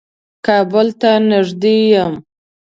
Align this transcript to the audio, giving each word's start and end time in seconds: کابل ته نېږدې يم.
کابل 0.45 0.87
ته 1.01 1.09
نېږدې 1.29 1.77
يم. 1.93 2.13